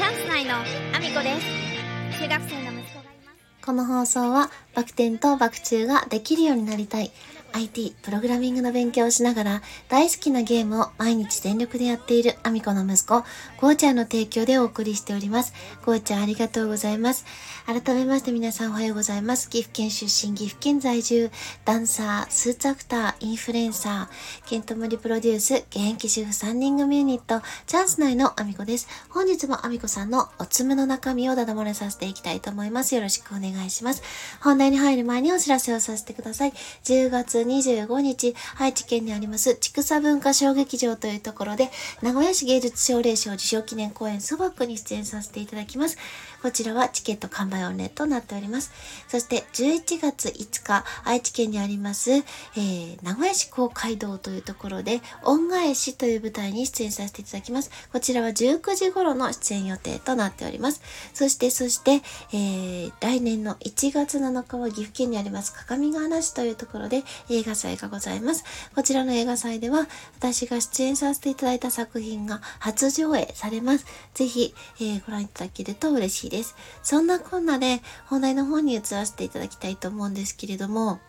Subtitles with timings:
[0.00, 2.22] チャンス内のアミコです。
[2.22, 3.66] 中学生の息子がいます。
[3.66, 7.10] この放送はバク転とバク宙ができるようになりたい。
[7.52, 13.24] IT、プログラミングの勉強をしながら大好きなゲームを毎日全力でやっているアミコの息子、
[13.60, 15.52] ゴーちゃんの提供でお送りしております。
[15.84, 17.24] ゴーちゃんありがとうございます。
[17.66, 19.48] 改めまして皆さんおはようございます。
[19.48, 21.30] 岐阜県出身、岐阜県在住、
[21.64, 28.88] ダンサー、スーツアクター、インフルエンサー、ケントモリプロデュース、現役主婦3人組ユニット、チャンス内のアミコです。
[29.08, 32.94] 本日もアミコさんのおつむの中身をだだ漏れさせていきたいと思います。
[32.94, 34.02] よろしくお願いします。
[34.40, 36.52] 本題に入る前にお知らせをさせてください。
[36.84, 41.70] 10月25日、愛知県にあります、畜産文化小劇場というところで、
[42.02, 45.98] 名古屋市芸術奨励賞受賞記念公演ソバックに出演させていただきます。
[46.42, 48.72] こちらはチケット完売御礼となっております。
[49.08, 57.70] そして11月5日、愛知県にあります、えー、名古屋市公会堂というところで、恩返しという舞台に出演させていただきます。
[57.92, 60.80] こちらは19時頃の出演予定となっております。
[61.12, 68.44] そして、そして、えー、来年の1月7日は岐阜県にあります、各務原市というところで映画祭がございます。
[68.74, 69.86] こちらの映画祭では、
[70.18, 73.84] 私が出演させていただいた作品が初上映されます。
[74.14, 76.56] ぜひ、えーご覧いただけると嬉しいです。
[76.82, 81.00] そんなこんなで本題の方に移らせていただきたいと思うんですけれども、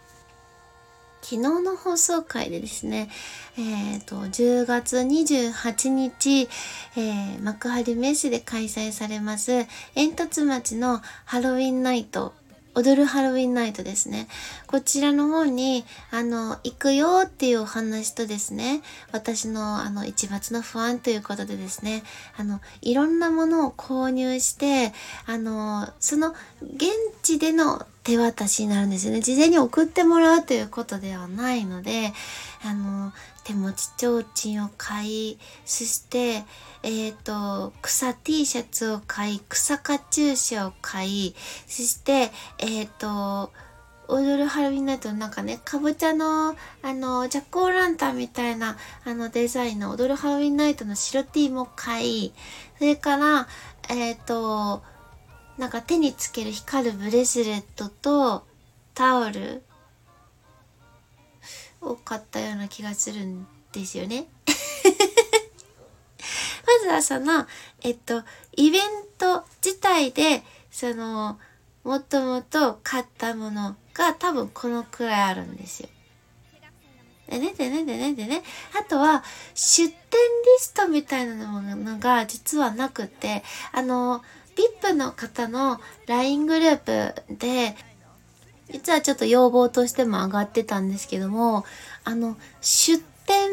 [1.21, 3.09] 昨日の放送回でですね、
[3.57, 6.49] えっ、と、10月28日、
[6.97, 12.33] えー、幕張メッシで開催されます、煙突町のハロウィンナイト、
[12.73, 14.27] 踊るハロウィンナイトですね。
[14.65, 22.03] こちらの方に、あの、行くよっていうお話とですね、私の、あの、一抜の不安ということでですね、
[22.37, 24.93] あの、いろんなものを購入して、
[25.25, 26.87] あの、その、現
[27.21, 29.21] 地での手渡しになるんですよね。
[29.21, 32.13] 事前に送ってもらうということではないので、
[32.63, 33.13] あの、
[33.43, 36.43] 手持ち提灯を買い、そして、
[36.83, 41.35] えっ、と、草 T シャツを買い、草カチューシャを買い、
[41.67, 43.51] そして、えっ、と、
[44.07, 52.33] 踊るハロウィンナイトのなんかね、かぼちゃの、あの、ジャックオーランタンみたいな、あの、デザインの踊るハロウィンナイトの白 T も買い、
[52.77, 53.47] それから、
[53.89, 54.83] えっ、と、
[55.61, 58.47] なんか手につける光るブレスレットと
[58.95, 59.61] タオル
[61.81, 64.25] を買ったような気がするんですよね。
[66.65, 67.45] まずはその、
[67.81, 68.23] えっと、
[68.57, 68.81] イベン
[69.19, 71.39] ト自体で、その、
[71.83, 75.89] もともと買ったものが多分このくらいあるんですよ。
[77.29, 78.41] でね、でね、でね、でね。
[78.77, 79.23] あとは、
[79.53, 79.99] 出店リ
[80.57, 84.23] ストみたいなのが実はなくて、あの、
[84.81, 87.75] VIP の方の LINE グループで、
[88.71, 91.65] 実はちょっと要望としても上がってたんですけども、
[92.03, 93.49] あの、出店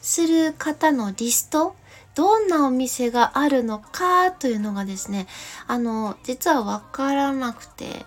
[0.00, 1.74] する方のリスト
[2.14, 5.26] どんなお店があるのかというのがですね、
[5.66, 8.06] あの、実はわからなくて。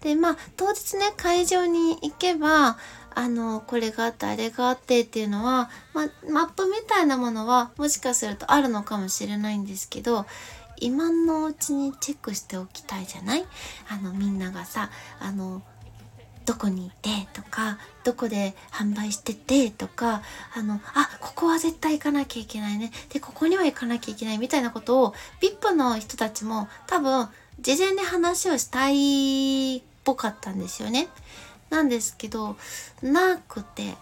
[0.00, 2.76] で、まあ、当日ね、会場に行けば、
[3.14, 10.26] あの、これがあって、あれがあってっていうのは、ま、マップみたいなものは、もしかするとあるのかもしれないんですけど、
[10.82, 13.44] 今のうちにチェックしておきたいじゃない？
[13.88, 15.62] あの、みんながさ、あの、
[16.44, 20.22] どこにいてとか、どこで販売しててとか、
[20.56, 22.90] あの、あ、ここは絶対行かなきゃいけないね。
[23.10, 27.28] で、ここには行かなきゃいけないみたいなことを、VIP の人たちも多分、
[27.60, 31.06] 事前に話をしたいっぽかったんですよね。
[31.70, 32.56] なんですけど、
[33.02, 33.94] なくて、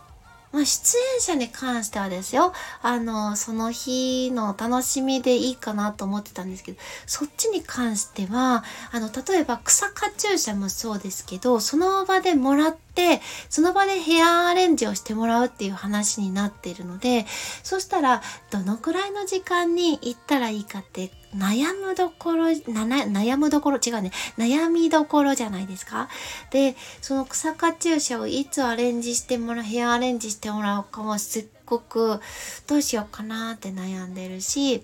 [0.52, 2.52] まあ、出演者に関してはですよ、
[2.82, 17.26] あの、その日の楽しみでいいかなと思ってたんですけど、そっちに関しては、あの、例えば草カチューシャもそうですけど、その場でもらって、その場でヘアアレンジをしてもらうっていう話になっているので、
[17.62, 24.10] そしたら、どのくらいの時間に行ったらいいかって、悩むどころ、悩むどころ、違うね。
[24.36, 26.08] 悩みどころじゃないですか？
[26.50, 32.20] で、その草加注射をいつアレンジしてもらう、ヘアアレンジしてもらうかもすっごく
[32.66, 34.82] どうしようかなって悩んでるし、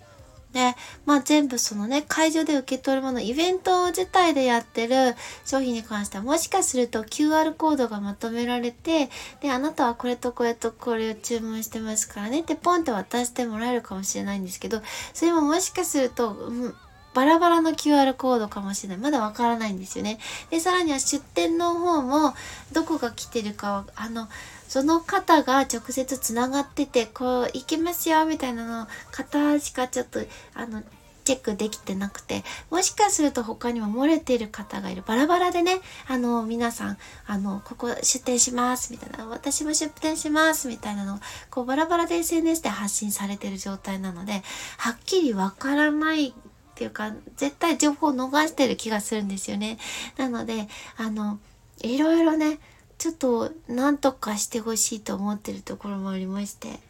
[0.56, 0.74] で、
[1.04, 5.14] まあ全部そのね、会場で受け取るもの、イベント自体でやってる
[5.44, 9.10] 商品に関しては、もしかすると QR コードがまとめられて、
[9.42, 14.80] で、あなたはこれとこれとこれを注文してますからねってポンって渡してもらえるかもしれないんですけど、
[15.12, 16.74] それももしかすると、うん
[17.12, 18.98] バラバラの QR コードかもしれない。
[18.98, 20.18] まだわからないんですよね。
[20.50, 22.34] で、さらには出店の方も、
[22.72, 24.28] どこが来てるかは、あの、
[24.68, 30.20] その方が直接つながってて、こう、行けますよ、みたいなの、方しかちょっと、
[30.54, 30.82] あの、
[31.26, 35.02] チェックできてなくて、もしかすると他にも漏れてる方がいる。
[35.04, 41.18] バラバラでね、あの、皆さん、あの、ここ出店します、みたいな、私も出店します、みたいなのを、
[41.50, 44.44] こう、バラバラで SNS で発信されてる状態なので、
[44.78, 46.32] はっきりわからないっ
[46.76, 49.78] ていうか、絶対情報を逃してる気がするんですよね。
[50.16, 51.40] なので、あの、
[51.80, 52.60] いろいろね、
[52.98, 56.80] ちょっと何とかしてほしいと思ってるところもありまして。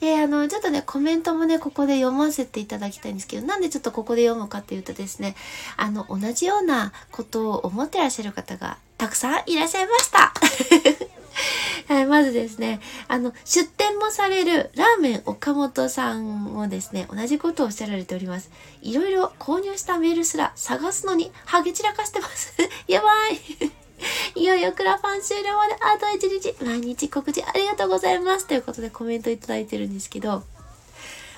[0.00, 5.34] で、あの、ちょっとね、コメントもね、ここで読ませていただきたいんですけど、なんでちょっとここで読むかっていうとですね、
[5.76, 10.32] あの、同じようなことを思ってらっしゃる方がたくさんいらっしゃいました。
[11.88, 18.50] はい、まずですね、あの、出店もされるラーメン岡本さんもですね、同じことをおっしゃられております。
[18.82, 22.54] いろいろ購入したメールすら探すのに、ハゲ散らかしてます。
[22.88, 23.83] やばい
[24.34, 28.46] いよいよクラファン終了まであと1日、毎日告知ありがとうございます。
[28.46, 30.42] ということでコメントいただいてるんですけど、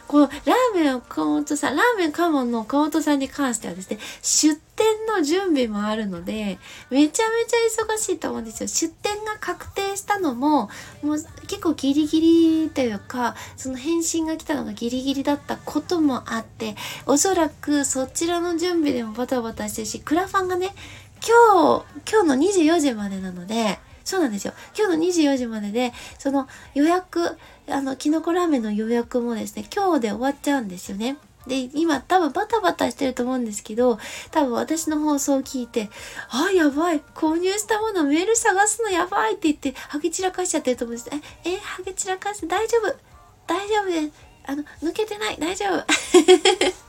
[0.07, 6.59] このラーメン岡本さん、ラーメンカモンの岡本さんに関してはですね、出店の準備もあるので、
[6.91, 8.69] めちゃめちゃ忙しいと思うんですよ。
[8.69, 10.71] 出店が確定したのも、
[11.03, 11.17] もう
[11.49, 16.77] 結構ギリギリというか、その返信が来たのがギリギリだったこともあって、
[17.07, 20.73] おそらくそちらの準備でもバタバタしてるし、クラファンがね、
[21.25, 24.53] 今日、今日の24時までなので、そうなんですよ。
[24.79, 27.37] 今日の24時までで、その予約、
[27.69, 31.17] あの、キノコラーメンの予約もですね、今日で終わっちゃうんですよね。
[31.47, 33.99] で、今多分バタバタしてると思うんですけど、
[34.31, 35.91] 多分私の放送を聞いて、
[36.31, 41.11] あ、やばい、購入したものメール探すのやばいって言って、ハゲ散らかしちゃってると思うんです。
[41.45, 42.97] え、え、ハゲ散らかして大丈夫
[43.47, 44.13] 大丈夫です。
[44.45, 46.86] あの、抜けてない大丈夫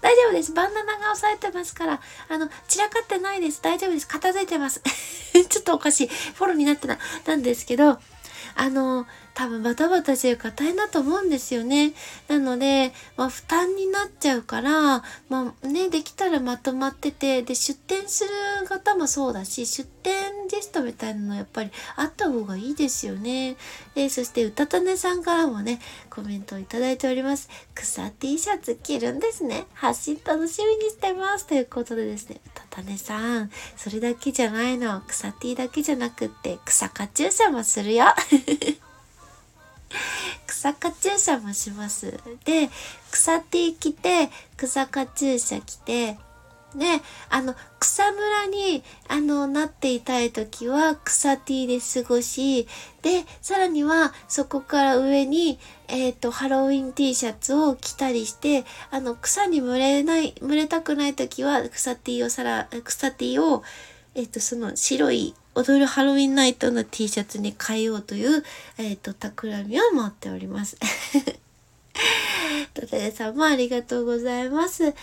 [0.00, 0.52] 大丈夫です。
[0.52, 3.62] バンダナが押さえてますから、あの、散らかってないです。
[3.62, 4.08] 大丈夫です。
[4.08, 4.80] 片付いてます。
[5.48, 6.08] ちょっとおかしい。
[6.08, 6.98] フォローになってない。
[7.26, 7.98] なんですけど、
[8.58, 11.92] あの、多分バタバタしてるから大変だと思うんですよね。
[12.26, 23.56] なので、まあ負担になっちゃうから、まあね、できたらまとまってて、で、出店する方もそうだし、出店ゲストみたいなのやっぱりあった方がいいですよね。
[23.94, 27.48] で、そして歌たたねさんからもね、コメントをいただいております。
[27.74, 29.66] 草 T シャツ着るんですね。
[29.74, 31.46] 発信楽しみにしてます。
[31.46, 35.02] ということでですね、歌たねさん、それだけじゃないの。
[35.08, 38.06] 草 T だけじゃなくって、草カチューシャもするよ。
[40.46, 42.18] 草カチューシャもします。
[42.44, 42.70] で、
[43.10, 46.18] 草 T 着て、草カチューシャ着て、
[46.78, 46.86] で、
[47.30, 52.66] あの、草むらに、あの、なっていたい時は草 T で過ごし、
[53.02, 55.58] で、さらにはそこから上に、
[55.88, 63.62] えっ、ー、と、ハロウィン T シャツを着たりして、あの、草に群れない、群れたくない時は草 T をさら、草 T を、
[64.14, 68.44] えっ、ー、と、その白い踊るハロウィンナイトの T シャツに変えようという、
[68.78, 70.76] えっ、ー、と、企みを持っております。
[72.74, 74.94] トテさんもありがとうございます。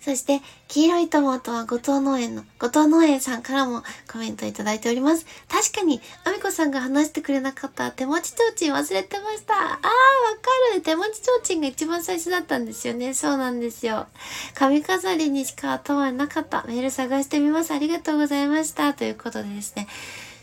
[0.00, 5.26] そして、黄色いトマトは後藤農園の、後藤農園さんからもコメントいただいております。
[5.48, 9.54] 確かに、あみこさんが話してくれなかった手持ち提灯忘れてました。
[9.54, 9.80] あー、わか
[10.74, 10.80] る。
[10.80, 13.12] 手持ち提灯が一番最初だったんですよね。
[13.12, 14.06] そうなんですよ。
[14.54, 16.64] 髪飾りにしか頭になかった。
[16.66, 17.72] メール探してみます。
[17.72, 18.94] ありがとうございました。
[18.94, 19.86] ということでですね。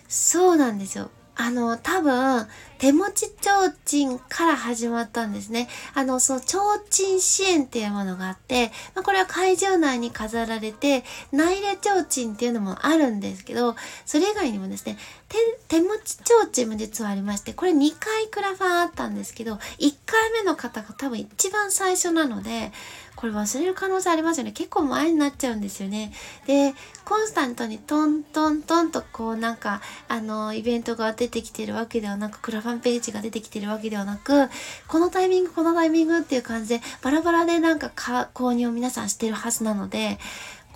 [0.07, 1.09] そうなんですよ。
[1.39, 2.47] あの、多分、
[2.79, 5.67] 手持ち提灯から始まったんですね。
[5.93, 6.57] あの、その提
[6.89, 13.75] 灯支援っていうものがあって、まあ、これは会場内に飾られて、内入提灯っていうのもあるんですけど、
[14.05, 14.97] それ以外にもですね、
[15.29, 22.71] 手、手持ち提灯も実はありまして、これ2回クラファンあったんですけど、1回目の方が多分一番最初なので、
[23.17, 24.51] これ忘れる可能性ありますよね。
[24.51, 26.13] 結構前になっちゃうんですよね。
[26.45, 34.49] で、コンスタントにトントントンとこうなんか、あの、イベントが出てきてるわけではなく、クラファンページが出てきてるわけではなく、
[34.87, 40.19] このタイミング、このタイミングっていう感じで、バラバラでなんか購入を皆さんしてるはずなので、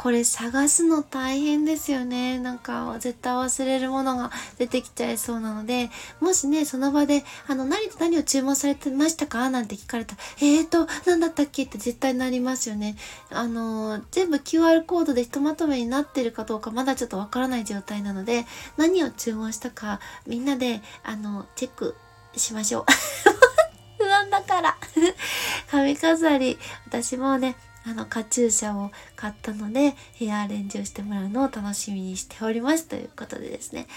[0.02, 2.40] これ探すの大変ですよね。
[2.40, 9.52] なんか絶対忘れるものが出てきちゃいそうなので、もしね、その場で、あの、何と何を注文されてましたか？
[9.52, 11.66] なんて聞かれたら、えーと、何だったっけ？
[11.66, 12.96] って絶対なりますよね。
[13.30, 21.96] あの、全部 QR コードでひとまとめになってるかどうかまだちょっとわからない状態なので、何を注文したか、みんなで、あの、チェック
[22.36, 22.86] しましょう。
[24.04, 24.76] 不安だから
[25.70, 32.86] 髪飾り、私もね、あの、カチューシャを買ったので、ヘアアレンジをしてもらうのを楽しみにしております。
[32.86, 33.88] ということでですね。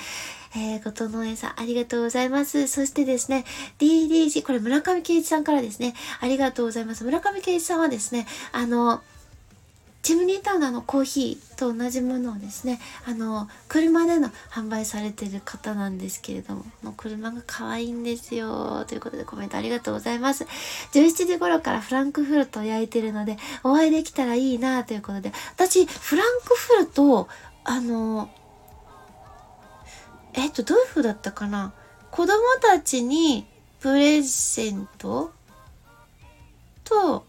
[0.57, 2.67] えー、ごとのえさん、ありがとうございます。
[2.69, 3.45] そしてですね、
[3.79, 7.05] DDG、これ村上圭一さんからですね、ありがとうございます。
[7.05, 9.03] 村上圭一さんはですね、あの、
[10.05, 18.85] チムニータウナーのコーヒーと同じものをですね、あの、車での販売されてる方なんですけれども、もう車が可愛いんですよ。
[18.87, 20.45] ということでコメントありがとうございます。
[20.93, 27.27] 17時頃からフランクフルトを焼いてるので、お会いできたらいいなということで、私、フランクフルト、
[27.65, 28.29] あの、
[30.35, 31.73] えっと、どういう風だったかな？
[32.11, 33.47] 子供たちに
[33.81, 35.33] プレゼント
[36.85, 37.25] と、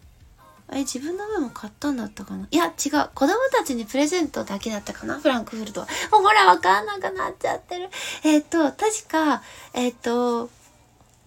[0.76, 2.48] えれ自分の分も買ったんだったかな？
[2.52, 3.10] いや違う。
[3.16, 5.18] 子供たちにプレゼントだけだったかな？
[5.20, 5.88] フランクフルトは。
[6.12, 7.90] もうほらわかんなくなっちゃってる。
[8.24, 9.42] えっ、と確か
[9.74, 10.50] えっ、と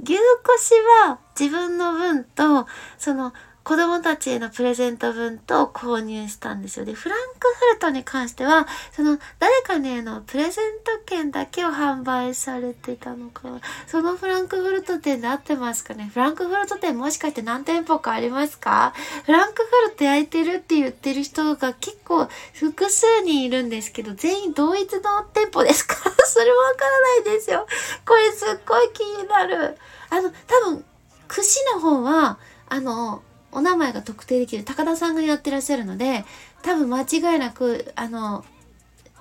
[0.05, 0.15] 牛
[0.45, 0.75] 腰
[1.07, 2.67] は自分の分と
[2.99, 3.33] その
[3.69, 6.87] 子供たちへのプレゼント分と購入したんですよ。
[6.87, 13.61] で、フランクフルトに関しては、その誰かにへのプレゼント券だけを販売されてたのか。
[13.87, 16.11] そのフランクフルト店で合ってますかね？
[16.15, 18.95] フランクフルト店もしかして何店舗かありますか？
[19.27, 25.01] フランクフルト焼いてるって言ってる人が結構複数人いるんですけど、全員同一の
[25.35, 25.95] 店舗ですか？
[26.25, 27.67] それもわからないですよ。
[28.07, 29.77] これすっごい気になる。
[30.09, 30.85] あの、多分、
[31.29, 32.39] 串の方は、
[32.71, 36.25] あの、お名前が特定できる高田さんがやってらっしゃるので、
[36.63, 38.45] 多分間違いなく、あの、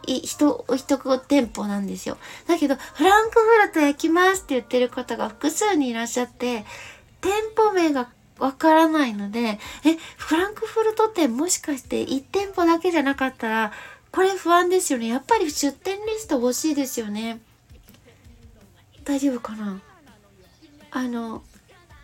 [0.06, 2.18] い、人、一店舗なんですよ。
[2.48, 6.66] だけど、フランクフルト焼きますって言ってる方が複数にいらっしゃって、
[7.22, 9.60] 店舗名がわからないので、え、
[10.18, 13.74] フランクフルト店もしかして1店舗だけじゃなかったら、
[14.12, 15.08] これ不安ですよね。
[15.08, 17.40] やっぱり出店リスト欲しいですよね。
[19.04, 19.82] 大丈夫かな？
[20.92, 21.44] あの、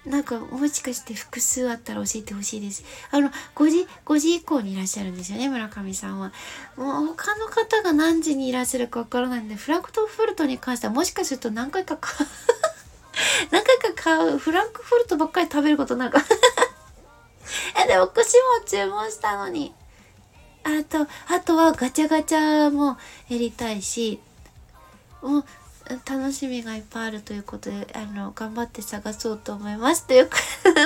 [0.06, 2.84] なんかもしかして複数あったら教えてほしいです。
[3.12, 6.34] あの、5時、5時以降にいらっしゃるんですよね、村上さんは。
[6.76, 12.30] もう他の方が何時にいらっしゃるかわからないんで、フランクトフルトに関してはもしかすると何回か買う
[13.52, 16.22] 何回か買う、フランクフルトばっかり食べることなんか
[17.82, 19.74] え、でも串も注文したのに。
[20.66, 22.98] あと、あとはガチャガチャも
[23.30, 24.20] やりたいし、
[25.22, 25.46] もう
[26.06, 30.08] 楽しみがいっぱいあるということで、あの、頑張って探そうと思います。
[30.08, 30.38] というこ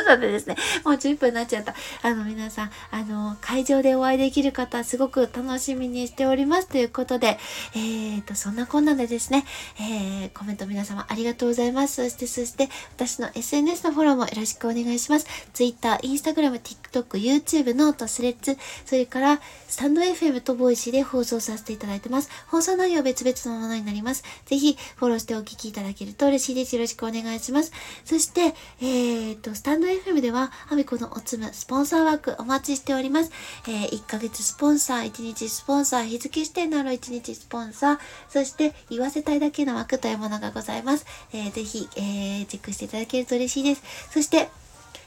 [0.07, 1.75] とでですね、 もう10分になっちゃった。
[2.01, 6.67] あの、皆さん、あの、会場でお会いできる方、すごく楽しみにしております。
[6.67, 7.37] ということで、
[7.75, 9.45] えーと、そんなこんなでですね、
[9.79, 11.95] えー、コメント皆様ありがとうございます。
[12.03, 15.27] そして、そして、私の SNS のフォローもよろしくお願いします。
[15.53, 22.29] Twitter、Instagram、TikTok、YouTube、ノート、スレッズ、それから、スタンド FM とボイシーで放送させていただいてます。
[22.47, 24.23] 放送内容別々のものになります。
[24.45, 26.75] ぜひ、フォローしてお聞きいただけると嬉しいです。
[26.75, 27.71] よろしくお願いします。
[28.05, 33.31] そして、えっ、と、スタンド FM では、アミコのおつむ、スポンサー枠お待ちしております。
[33.67, 41.05] えー、1ヶ月スポンサー、1日スポンサー、日付指定のある1日スポンサー、そして言わせたいだけの枠というものがございます。
[41.33, 43.83] えー、ぜひ、えー、チェックしていただけると嬉しいです。
[44.11, 44.49] そして、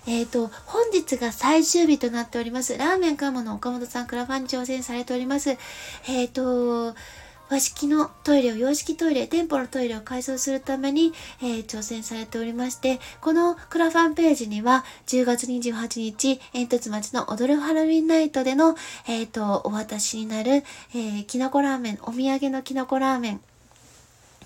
[0.06, 2.76] えっ、ー、と、本日が最終日となっております。
[2.76, 5.50] ラーメンカモの岡本さんクラファンに挑戦されております。
[6.08, 6.94] えっ、ー、と、
[7.50, 18.76] 和式のトイレを洋式トイレ、店舗のトイレを改装するために、えー、挑戦されておりまして、このクラファンページには、10月28日、煙突町の踊るハロウィンナイトでの、
[19.08, 23.40] えっ、ー、と、お渡しになる、えー、きなこラーメン、お土産のきなこラーメン、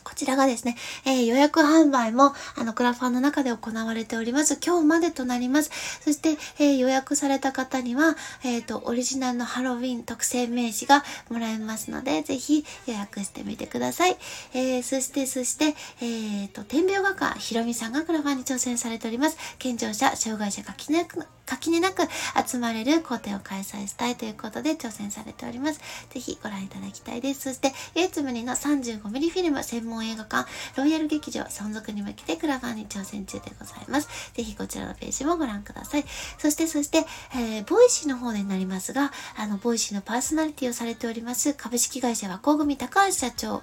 [0.05, 4.59] こちらがですね、えー、予約販売も、あの、クラファンの中で行われております。
[4.65, 5.71] 今日までとなります。
[6.03, 14.17] そして、えー、予約された方には、えっ、ー、と、オリジナルのハロウィン特製名刺がもらえますので、ぜひ予約してみてください。
[14.53, 19.39] えそして、そして、えっ、と、天病画家、ひろみさんがクラファンに挑戦されております。
[19.59, 21.05] 健常者、障害者、垣根
[21.47, 22.03] 垣根なく
[22.47, 25.81] 集まれる工程を開催したいということで挑戦されております。
[26.11, 27.43] ぜひご覧いただきたいです。
[27.43, 34.09] そして、唯一無二の 35mm フィルム専門映画館、ロイヤル劇場存続に向けてクラファンに挑戦中でございます。
[34.35, 36.05] ぜひこちらのページもご覧ください。
[36.39, 43.63] そして、そして、えー、ボイシーの方でになりますが、あの、ボイシーのパーソナリティをされております株式会社は工組高橋社長を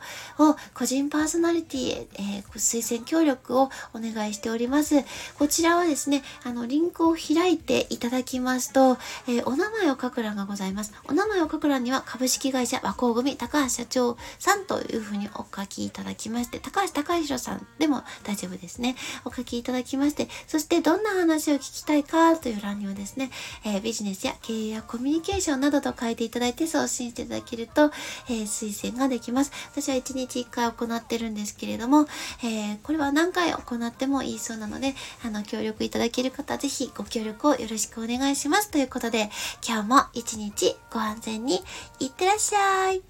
[0.74, 5.04] 個人パーソナリティへ、えー、推薦協力をお願いしております。
[5.38, 8.98] こちらはですね、あの、リンクを開いてていただきますと、
[9.28, 10.94] えー、お名前を書く欄がございます。
[11.08, 18.96] お名前を書く欄には株式会社和光組高橋社長さんというふうにお書きいただきまして、高橋隆弘さんでも大丈夫ですね。
[19.24, 23.32] お書きいただきまして、そしてどんな話を聞きたいかという欄にはですね、
[23.64, 27.92] えー、ビジネスや経営やコミュニケーションなどと書いていただいて送信していただけると、
[28.30, 29.52] えー、推薦ができます。
[29.72, 32.06] 私は1日1回行ってるんですけれども、
[32.44, 38.72] えこれは何回行ってもいいそうなので、あの、協力いただける方、ぜひご協力をよろしくお願いします。
[38.72, 39.30] ということで、
[39.66, 41.62] 今日も一日ご安全に
[42.00, 43.02] いってらっしゃい。